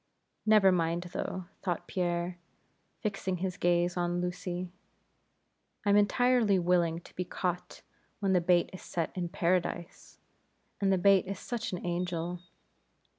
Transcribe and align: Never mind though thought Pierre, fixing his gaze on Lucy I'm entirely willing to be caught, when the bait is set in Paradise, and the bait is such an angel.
Never 0.47 0.71
mind 0.71 1.03
though 1.13 1.45
thought 1.61 1.87
Pierre, 1.87 2.39
fixing 3.01 3.37
his 3.37 3.55
gaze 3.57 3.95
on 3.95 4.19
Lucy 4.19 4.71
I'm 5.85 5.95
entirely 5.95 6.57
willing 6.57 7.01
to 7.01 7.13
be 7.15 7.23
caught, 7.23 7.83
when 8.19 8.33
the 8.33 8.41
bait 8.41 8.71
is 8.73 8.81
set 8.81 9.15
in 9.15 9.29
Paradise, 9.29 10.17
and 10.79 10.91
the 10.91 10.97
bait 10.97 11.27
is 11.27 11.37
such 11.37 11.71
an 11.71 11.85
angel. 11.85 12.39